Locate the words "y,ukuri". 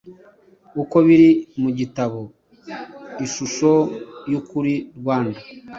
4.31-4.73